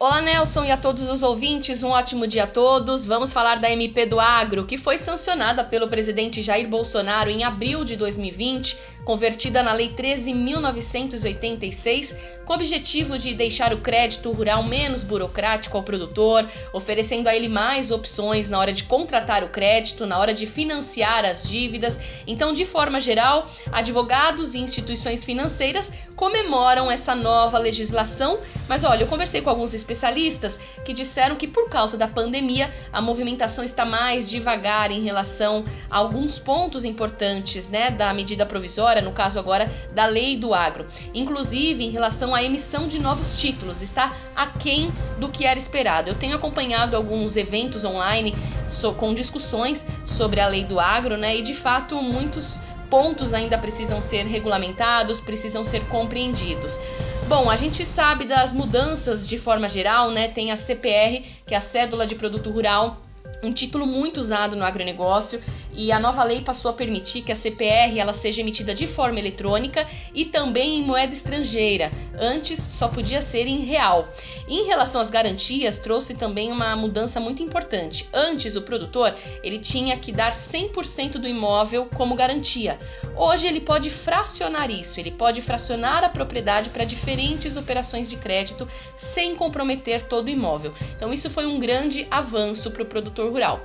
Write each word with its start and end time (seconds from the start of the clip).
Olá, 0.00 0.22
Nelson, 0.22 0.64
e 0.64 0.70
a 0.70 0.76
todos 0.76 1.08
os 1.08 1.24
ouvintes, 1.24 1.82
um 1.82 1.88
ótimo 1.88 2.24
dia 2.24 2.44
a 2.44 2.46
todos. 2.46 3.04
Vamos 3.04 3.32
falar 3.32 3.58
da 3.58 3.68
MP 3.68 4.06
do 4.06 4.20
Agro, 4.20 4.64
que 4.64 4.78
foi 4.78 4.96
sancionada 4.96 5.64
pelo 5.64 5.88
presidente 5.88 6.40
Jair 6.40 6.68
Bolsonaro 6.68 7.28
em 7.28 7.42
abril 7.42 7.84
de 7.84 7.96
2020, 7.96 8.78
convertida 9.04 9.60
na 9.60 9.72
Lei 9.72 9.88
13.986, 9.88 12.14
com 12.44 12.52
o 12.52 12.56
objetivo 12.56 13.18
de 13.18 13.34
deixar 13.34 13.74
o 13.74 13.80
crédito 13.80 14.30
rural 14.30 14.62
menos 14.62 15.02
burocrático 15.02 15.76
ao 15.76 15.82
produtor, 15.82 16.46
oferecendo 16.72 17.26
a 17.26 17.34
ele 17.34 17.48
mais 17.48 17.90
opções 17.90 18.48
na 18.48 18.60
hora 18.60 18.72
de 18.72 18.84
contratar 18.84 19.42
o 19.42 19.48
crédito, 19.48 20.06
na 20.06 20.16
hora 20.16 20.32
de 20.32 20.46
financiar 20.46 21.24
as 21.24 21.42
dívidas. 21.42 21.98
Então, 22.24 22.52
de 22.52 22.64
forma 22.64 23.00
geral, 23.00 23.50
advogados 23.72 24.54
e 24.54 24.60
instituições 24.60 25.24
financeiras 25.24 25.90
comemoram 26.14 26.88
essa 26.88 27.16
nova 27.16 27.58
legislação. 27.58 28.38
Mas 28.68 28.84
olha, 28.84 29.02
eu 29.02 29.08
conversei 29.08 29.42
com 29.42 29.50
alguns 29.50 29.74
especialistas 29.88 30.60
que 30.84 30.92
disseram 30.92 31.34
que 31.34 31.48
por 31.48 31.68
causa 31.70 31.96
da 31.96 32.06
pandemia 32.06 32.70
a 32.92 33.00
movimentação 33.00 33.64
está 33.64 33.86
mais 33.86 34.28
devagar 34.28 34.90
em 34.90 35.00
relação 35.00 35.64
a 35.90 35.96
alguns 35.96 36.38
pontos 36.38 36.84
importantes 36.84 37.68
né, 37.68 37.90
da 37.90 38.12
medida 38.12 38.44
provisória, 38.44 39.00
no 39.00 39.12
caso 39.12 39.38
agora 39.38 39.70
da 39.94 40.04
lei 40.04 40.36
do 40.36 40.52
agro. 40.52 40.86
Inclusive 41.14 41.84
em 41.84 41.90
relação 41.90 42.34
à 42.34 42.42
emissão 42.42 42.86
de 42.86 42.98
novos 42.98 43.40
títulos, 43.40 43.80
está 43.80 44.14
aquém 44.36 44.92
do 45.18 45.30
que 45.30 45.46
era 45.46 45.58
esperado. 45.58 46.10
Eu 46.10 46.14
tenho 46.14 46.36
acompanhado 46.36 46.94
alguns 46.94 47.36
eventos 47.36 47.84
online 47.84 48.34
com 48.98 49.14
discussões 49.14 49.86
sobre 50.04 50.40
a 50.40 50.46
lei 50.46 50.64
do 50.64 50.78
agro, 50.78 51.16
né? 51.16 51.38
E 51.38 51.42
de 51.42 51.54
fato 51.54 52.02
muitos 52.02 52.60
pontos 52.90 53.32
ainda 53.32 53.56
precisam 53.58 54.00
ser 54.00 54.26
regulamentados, 54.26 55.20
precisam 55.20 55.64
ser 55.64 55.84
compreendidos. 55.86 56.80
Bom, 57.28 57.50
a 57.50 57.56
gente 57.56 57.84
sabe 57.84 58.24
das 58.24 58.52
mudanças 58.52 59.28
de 59.28 59.38
forma 59.38 59.68
geral, 59.68 60.10
né? 60.10 60.28
Tem 60.28 60.50
a 60.50 60.56
CPR, 60.56 61.22
que 61.46 61.54
é 61.54 61.56
a 61.56 61.60
Cédula 61.60 62.06
de 62.06 62.14
Produto 62.14 62.50
Rural, 62.50 63.00
um 63.42 63.52
título 63.52 63.86
muito 63.86 64.18
usado 64.18 64.56
no 64.56 64.64
agronegócio 64.64 65.40
e 65.78 65.92
a 65.92 66.00
nova 66.00 66.24
lei 66.24 66.40
passou 66.40 66.72
a 66.72 66.74
permitir 66.74 67.22
que 67.22 67.30
a 67.30 67.36
CPR 67.36 68.00
ela 68.00 68.12
seja 68.12 68.40
emitida 68.40 68.74
de 68.74 68.88
forma 68.88 69.20
eletrônica 69.20 69.86
e 70.12 70.24
também 70.24 70.78
em 70.78 70.82
moeda 70.82 71.14
estrangeira. 71.14 71.92
Antes 72.18 72.58
só 72.58 72.88
podia 72.88 73.22
ser 73.22 73.46
em 73.46 73.58
real. 73.58 74.04
Em 74.48 74.66
relação 74.66 75.00
às 75.00 75.08
garantias, 75.08 75.78
trouxe 75.78 76.16
também 76.16 76.50
uma 76.50 76.74
mudança 76.74 77.20
muito 77.20 77.44
importante. 77.44 78.08
Antes 78.12 78.56
o 78.56 78.62
produtor 78.62 79.14
ele 79.40 79.60
tinha 79.60 79.96
que 79.96 80.10
dar 80.10 80.32
100% 80.32 81.12
do 81.12 81.28
imóvel 81.28 81.88
como 81.96 82.16
garantia. 82.16 82.76
Hoje 83.16 83.46
ele 83.46 83.60
pode 83.60 83.88
fracionar 83.88 84.72
isso, 84.72 84.98
ele 84.98 85.12
pode 85.12 85.40
fracionar 85.42 86.02
a 86.02 86.08
propriedade 86.08 86.70
para 86.70 86.82
diferentes 86.82 87.56
operações 87.56 88.10
de 88.10 88.16
crédito 88.16 88.66
sem 88.96 89.36
comprometer 89.36 90.02
todo 90.02 90.26
o 90.26 90.30
imóvel. 90.30 90.74
Então 90.96 91.12
isso 91.12 91.30
foi 91.30 91.46
um 91.46 91.60
grande 91.60 92.04
avanço 92.10 92.72
para 92.72 92.82
o 92.82 92.86
produtor 92.86 93.30
rural. 93.30 93.64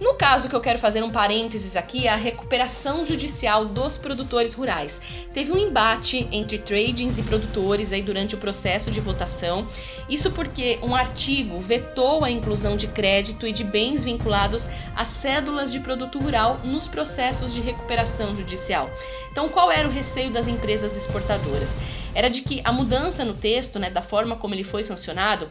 No 0.00 0.14
caso 0.14 0.48
que 0.48 0.56
eu 0.56 0.60
quero 0.60 0.78
fazer 0.78 1.02
um 1.02 1.10
parênteses 1.10 1.76
aqui, 1.76 2.06
é 2.06 2.10
a 2.10 2.16
recuperação 2.16 3.04
judicial 3.04 3.64
dos 3.64 3.98
produtores 3.98 4.54
rurais. 4.54 5.00
Teve 5.32 5.52
um 5.52 5.58
embate 5.58 6.26
entre 6.32 6.58
tradings 6.58 7.18
e 7.18 7.22
produtores 7.22 7.92
aí 7.92 8.02
durante 8.02 8.34
o 8.34 8.38
processo 8.38 8.90
de 8.90 9.00
votação. 9.00 9.66
Isso 10.08 10.30
porque 10.32 10.78
um 10.82 10.94
artigo 10.94 11.60
vetou 11.60 12.24
a 12.24 12.30
inclusão 12.30 12.76
de 12.76 12.88
crédito 12.88 13.46
e 13.46 13.52
de 13.52 13.64
bens 13.64 14.04
vinculados 14.04 14.68
a 14.96 15.04
cédulas 15.04 15.70
de 15.70 15.80
produto 15.80 16.18
rural 16.18 16.60
nos 16.64 16.88
processos 16.88 17.52
de 17.52 17.60
recuperação 17.60 18.34
judicial. 18.34 18.90
Então, 19.30 19.48
qual 19.48 19.70
era 19.70 19.88
o 19.88 19.90
receio 19.90 20.30
das 20.30 20.48
empresas 20.48 20.96
exportadoras? 20.96 21.78
Era 22.14 22.28
de 22.28 22.42
que 22.42 22.60
a 22.64 22.72
mudança 22.72 23.24
no 23.24 23.34
texto, 23.34 23.78
né, 23.78 23.90
da 23.90 24.02
forma 24.02 24.36
como 24.36 24.54
ele 24.54 24.64
foi 24.64 24.82
sancionado, 24.82 25.50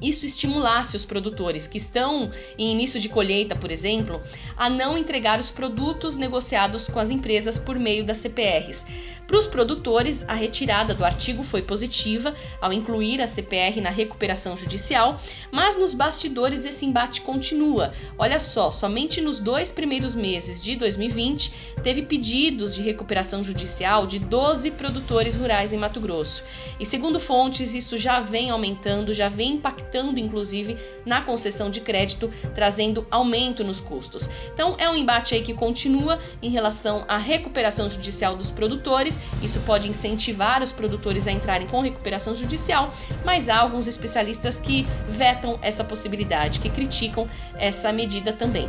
isso 0.00 0.24
estimulasse 0.24 0.96
os 0.96 1.04
produtores 1.04 1.66
que 1.66 1.78
estão 1.78 2.30
em 2.56 2.72
início 2.72 2.98
de 2.98 3.08
colheita, 3.08 3.54
por 3.54 3.70
exemplo, 3.70 4.20
a 4.56 4.70
não 4.70 4.96
entregar 4.96 5.38
os 5.38 5.50
produtos 5.50 6.16
negociados 6.16 6.88
com 6.88 6.98
as 6.98 7.10
empresas 7.10 7.58
por 7.58 7.78
meio 7.78 8.04
das 8.04 8.18
CPRs. 8.18 8.86
Para 9.26 9.38
os 9.38 9.46
produtores, 9.46 10.24
a 10.26 10.34
retirada 10.34 10.92
do 10.92 11.04
artigo 11.04 11.44
foi 11.44 11.62
positiva 11.62 12.34
ao 12.60 12.72
incluir 12.72 13.20
a 13.20 13.26
CPR 13.26 13.80
na 13.80 13.90
recuperação 13.90 14.56
judicial, 14.56 15.20
mas 15.52 15.76
nos 15.76 15.94
bastidores 15.94 16.64
esse 16.64 16.84
embate 16.84 17.20
continua. 17.20 17.92
Olha 18.18 18.40
só, 18.40 18.70
somente 18.72 19.20
nos 19.20 19.38
dois 19.38 19.70
primeiros 19.70 20.14
meses 20.14 20.60
de 20.60 20.74
2020 20.74 21.52
teve 21.82 22.02
pedidos 22.02 22.74
de 22.74 22.82
recuperação 22.82 23.44
judicial 23.44 24.06
de 24.06 24.18
12 24.18 24.72
produtores 24.72 25.36
rurais 25.36 25.72
em 25.72 25.78
Mato 25.78 26.00
Grosso. 26.00 26.42
E 26.80 26.84
segundo 26.84 27.20
fontes, 27.20 27.74
isso 27.74 27.96
já 27.96 28.18
vem 28.20 28.50
aumentando, 28.50 29.14
já 29.14 29.28
vem 29.28 29.52
impactando 29.52 29.89
impactando 29.90 30.18
inclusive 30.20 30.76
na 31.04 31.20
concessão 31.20 31.68
de 31.68 31.80
crédito, 31.80 32.30
trazendo 32.54 33.06
aumento 33.10 33.64
nos 33.64 33.80
custos. 33.80 34.30
Então 34.54 34.76
é 34.78 34.88
um 34.88 34.94
embate 34.94 35.34
aí 35.34 35.42
que 35.42 35.52
continua 35.52 36.18
em 36.40 36.48
relação 36.48 37.04
à 37.08 37.16
recuperação 37.16 37.90
judicial 37.90 38.36
dos 38.36 38.50
produtores. 38.50 39.18
Isso 39.42 39.60
pode 39.60 39.88
incentivar 39.88 40.62
os 40.62 40.72
produtores 40.72 41.26
a 41.26 41.32
entrarem 41.32 41.66
com 41.66 41.80
recuperação 41.80 42.36
judicial, 42.36 42.92
mas 43.24 43.48
há 43.48 43.58
alguns 43.58 43.86
especialistas 43.86 44.58
que 44.58 44.86
vetam 45.08 45.58
essa 45.60 45.82
possibilidade, 45.82 46.60
que 46.60 46.68
criticam 46.68 47.26
essa 47.58 47.92
medida 47.92 48.32
também. 48.32 48.68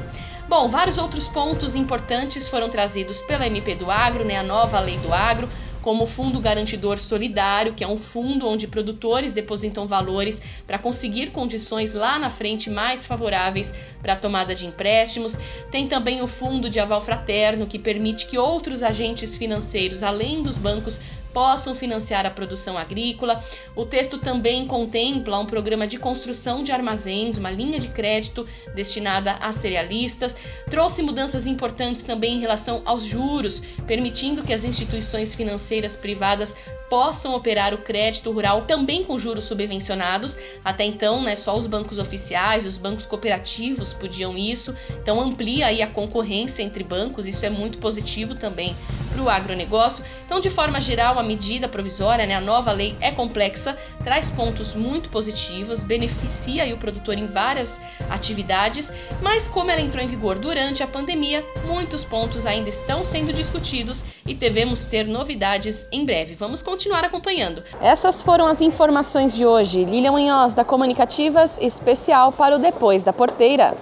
Bom, 0.49 0.67
vários 0.67 0.97
outros 0.97 1.27
pontos 1.27 1.75
importantes 1.75 2.47
foram 2.47 2.69
trazidos 2.69 3.21
pela 3.21 3.45
MP 3.45 3.75
do 3.75 3.89
Agro, 3.89 4.25
né, 4.25 4.37
a 4.37 4.43
nova 4.43 4.79
lei 4.79 4.97
do 4.97 5.13
agro 5.13 5.47
como 5.81 6.03
o 6.03 6.07
Fundo 6.07 6.39
Garantidor 6.39 6.99
Solidário, 6.99 7.73
que 7.73 7.83
é 7.83 7.87
um 7.87 7.97
fundo 7.97 8.47
onde 8.47 8.67
produtores 8.67 9.33
depositam 9.33 9.87
valores 9.87 10.41
para 10.65 10.77
conseguir 10.77 11.31
condições 11.31 11.93
lá 11.93 12.19
na 12.19 12.29
frente 12.29 12.69
mais 12.69 13.05
favoráveis 13.05 13.73
para 14.01 14.13
a 14.13 14.15
tomada 14.15 14.53
de 14.53 14.65
empréstimos. 14.65 15.37
Tem 15.69 15.87
também 15.87 16.21
o 16.21 16.27
Fundo 16.27 16.69
de 16.69 16.79
Aval 16.79 17.01
Fraterno, 17.01 17.67
que 17.67 17.79
permite 17.79 18.27
que 18.27 18.37
outros 18.37 18.83
agentes 18.83 19.35
financeiros, 19.35 20.03
além 20.03 20.43
dos 20.43 20.57
bancos, 20.57 20.99
possam 21.33 21.73
financiar 21.73 22.25
a 22.25 22.29
produção 22.29 22.77
agrícola. 22.77 23.39
O 23.75 23.85
texto 23.85 24.17
também 24.17 24.65
contempla 24.65 25.39
um 25.39 25.45
programa 25.45 25.87
de 25.87 25.97
construção 25.97 26.63
de 26.63 26.71
armazéns, 26.71 27.37
uma 27.37 27.51
linha 27.51 27.79
de 27.79 27.87
crédito 27.87 28.45
destinada 28.73 29.33
a 29.41 29.51
cerealistas. 29.51 30.35
Trouxe 30.69 31.01
mudanças 31.01 31.45
importantes 31.45 32.03
também 32.03 32.35
em 32.35 32.39
relação 32.39 32.81
aos 32.85 33.03
juros, 33.03 33.61
permitindo 33.87 34.43
que 34.43 34.53
as 34.53 34.63
instituições 34.63 35.33
financeiras 35.33 35.95
privadas 35.95 36.55
possam 36.89 37.33
operar 37.33 37.73
o 37.73 37.77
crédito 37.77 38.31
rural 38.31 38.63
também 38.63 39.03
com 39.03 39.17
juros 39.17 39.45
subvencionados. 39.45 40.37
Até 40.63 40.83
então, 40.83 41.23
né, 41.23 41.35
só 41.35 41.57
os 41.57 41.65
bancos 41.65 41.99
oficiais, 41.99 42.65
os 42.65 42.77
bancos 42.77 43.05
cooperativos 43.05 43.93
podiam 43.93 44.37
isso. 44.37 44.75
Então 45.01 45.21
amplia 45.21 45.67
aí 45.67 45.81
a 45.81 45.87
concorrência 45.87 46.63
entre 46.63 46.83
bancos, 46.83 47.27
isso 47.27 47.45
é 47.45 47.49
muito 47.49 47.77
positivo 47.77 48.35
também 48.35 48.75
para 49.11 49.21
o 49.21 49.29
agronegócio. 49.29 50.03
Então, 50.25 50.39
de 50.39 50.49
forma 50.49 50.81
geral, 50.81 51.17
a 51.21 51.23
medida 51.23 51.69
provisória, 51.69 52.25
né, 52.25 52.35
a 52.35 52.41
nova 52.41 52.71
lei 52.71 52.97
é 52.99 53.11
complexa, 53.11 53.77
traz 54.03 54.29
pontos 54.29 54.73
muito 54.73 55.09
positivos, 55.09 55.83
beneficia 55.83 56.71
o 56.73 56.77
produtor 56.77 57.17
em 57.17 57.27
várias 57.27 57.81
atividades, 58.09 58.91
mas 59.21 59.47
como 59.47 59.71
ela 59.71 59.81
entrou 59.81 60.03
em 60.03 60.07
vigor 60.07 60.39
durante 60.39 60.83
a 60.83 60.87
pandemia, 60.87 61.45
muitos 61.65 62.03
pontos 62.03 62.45
ainda 62.45 62.69
estão 62.69 63.05
sendo 63.05 63.31
discutidos 63.31 64.03
e 64.25 64.33
devemos 64.33 64.85
ter 64.85 65.05
novidades 65.07 65.85
em 65.91 66.05
breve. 66.05 66.33
Vamos 66.33 66.61
continuar 66.61 67.03
acompanhando. 67.03 67.63
Essas 67.79 68.23
foram 68.23 68.47
as 68.47 68.61
informações 68.61 69.35
de 69.35 69.45
hoje. 69.45 69.85
Lilian 69.85 70.11
Munhoz, 70.11 70.53
da 70.53 70.63
Comunicativas, 70.63 71.57
especial 71.61 72.31
para 72.31 72.55
o 72.55 72.59
Depois 72.59 73.03
da 73.03 73.13
Porteira. 73.13 73.77